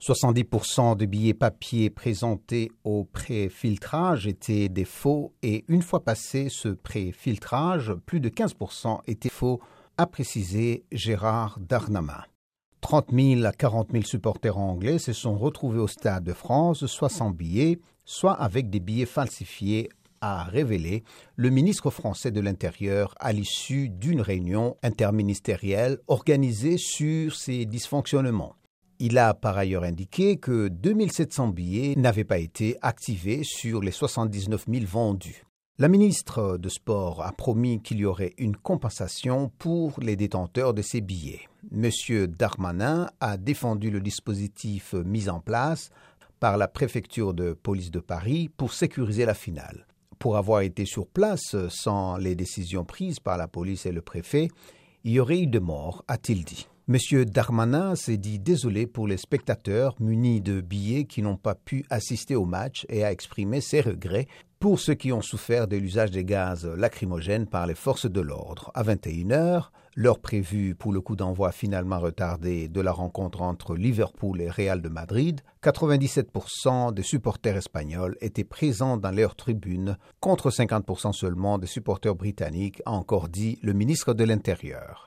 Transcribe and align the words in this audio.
70% 0.00 0.96
des 0.96 1.06
billets 1.06 1.34
papier 1.34 1.90
présentés 1.90 2.70
au 2.84 3.04
pré-filtrage 3.04 4.26
étaient 4.26 4.70
des 4.70 4.86
faux 4.86 5.34
et 5.42 5.64
une 5.68 5.82
fois 5.82 6.02
passé 6.02 6.48
ce 6.48 6.68
pré-filtrage, 6.68 7.92
plus 8.06 8.20
de 8.20 8.30
15% 8.30 9.00
étaient 9.06 9.28
faux, 9.28 9.60
a 9.98 10.06
précisé 10.06 10.84
Gérard 10.90 11.58
Darnama. 11.60 12.26
30 12.80 13.08
000 13.12 13.44
à 13.44 13.52
40 13.52 13.92
000 13.92 14.04
supporters 14.04 14.56
anglais 14.56 14.98
se 14.98 15.12
sont 15.12 15.36
retrouvés 15.36 15.80
au 15.80 15.86
Stade 15.86 16.24
de 16.24 16.32
France, 16.32 16.86
soit 16.86 17.10
sans 17.10 17.30
billets, 17.30 17.78
soit 18.06 18.32
avec 18.32 18.70
des 18.70 18.80
billets 18.80 19.04
falsifiés, 19.04 19.90
a 20.22 20.44
révélé 20.44 21.04
le 21.36 21.50
ministre 21.50 21.90
français 21.90 22.30
de 22.30 22.40
l'Intérieur 22.40 23.14
à 23.20 23.32
l'issue 23.32 23.90
d'une 23.90 24.22
réunion 24.22 24.76
interministérielle 24.82 25.98
organisée 26.08 26.78
sur 26.78 27.34
ces 27.34 27.66
dysfonctionnements. 27.66 28.56
Il 29.02 29.16
a 29.16 29.32
par 29.32 29.56
ailleurs 29.56 29.84
indiqué 29.84 30.36
que 30.36 30.68
2700 30.68 31.48
billets 31.48 31.94
n'avaient 31.96 32.22
pas 32.22 32.36
été 32.36 32.76
activés 32.82 33.40
sur 33.44 33.80
les 33.80 33.92
79 33.92 34.66
000 34.70 34.84
vendus. 34.84 35.46
La 35.78 35.88
ministre 35.88 36.58
de 36.58 36.68
Sport 36.68 37.22
a 37.24 37.32
promis 37.32 37.80
qu'il 37.80 38.00
y 38.00 38.04
aurait 38.04 38.34
une 38.36 38.56
compensation 38.56 39.50
pour 39.56 39.98
les 40.02 40.16
détenteurs 40.16 40.74
de 40.74 40.82
ces 40.82 41.00
billets. 41.00 41.48
M. 41.72 41.90
Darmanin 42.26 43.08
a 43.20 43.38
défendu 43.38 43.90
le 43.90 44.02
dispositif 44.02 44.92
mis 44.92 45.30
en 45.30 45.40
place 45.40 45.88
par 46.38 46.58
la 46.58 46.68
préfecture 46.68 47.32
de 47.32 47.54
police 47.54 47.90
de 47.90 48.00
Paris 48.00 48.50
pour 48.54 48.74
sécuriser 48.74 49.24
la 49.24 49.32
finale. 49.32 49.86
Pour 50.18 50.36
avoir 50.36 50.60
été 50.60 50.84
sur 50.84 51.06
place 51.06 51.56
sans 51.70 52.18
les 52.18 52.34
décisions 52.34 52.84
prises 52.84 53.18
par 53.18 53.38
la 53.38 53.48
police 53.48 53.86
et 53.86 53.92
le 53.92 54.02
préfet, 54.02 54.48
il 55.04 55.12
y 55.12 55.20
aurait 55.20 55.40
eu 55.40 55.46
de 55.46 55.58
morts, 55.58 56.04
a-t-il 56.06 56.44
dit. 56.44 56.68
M. 56.92 57.24
Darmanin 57.24 57.94
s'est 57.94 58.16
dit 58.16 58.40
désolé 58.40 58.88
pour 58.88 59.06
les 59.06 59.16
spectateurs 59.16 59.94
munis 60.00 60.40
de 60.40 60.60
billets 60.60 61.04
qui 61.04 61.22
n'ont 61.22 61.36
pas 61.36 61.54
pu 61.54 61.84
assister 61.88 62.34
au 62.34 62.46
match 62.46 62.84
et 62.88 63.04
a 63.04 63.12
exprimé 63.12 63.60
ses 63.60 63.80
regrets 63.80 64.26
pour 64.58 64.80
ceux 64.80 64.94
qui 64.94 65.12
ont 65.12 65.22
souffert 65.22 65.68
de 65.68 65.76
l'usage 65.76 66.10
des 66.10 66.24
gaz 66.24 66.66
lacrymogènes 66.66 67.46
par 67.46 67.68
les 67.68 67.76
forces 67.76 68.10
de 68.10 68.20
l'ordre. 68.20 68.72
À 68.74 68.82
21h, 68.82 69.66
l'heure 69.94 70.18
prévue 70.18 70.74
pour 70.74 70.92
le 70.92 71.00
coup 71.00 71.14
d'envoi 71.14 71.52
finalement 71.52 72.00
retardé 72.00 72.66
de 72.66 72.80
la 72.80 72.90
rencontre 72.90 73.42
entre 73.42 73.76
Liverpool 73.76 74.40
et 74.40 74.50
Real 74.50 74.82
de 74.82 74.88
Madrid, 74.88 75.42
97% 75.62 76.92
des 76.92 77.04
supporters 77.04 77.56
espagnols 77.56 78.16
étaient 78.20 78.42
présents 78.42 78.96
dans 78.96 79.12
leur 79.12 79.36
tribune, 79.36 79.96
contre 80.18 80.50
50% 80.50 81.12
seulement 81.12 81.58
des 81.58 81.68
supporters 81.68 82.16
britanniques, 82.16 82.82
a 82.84 82.90
encore 82.90 83.28
dit 83.28 83.60
le 83.62 83.74
ministre 83.74 84.12
de 84.12 84.24
l'Intérieur. 84.24 85.06